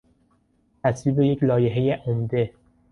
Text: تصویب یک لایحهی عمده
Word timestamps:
تصویب 0.83 1.19
یک 1.19 1.43
لایحهی 1.43 1.91
عمده 1.91 2.53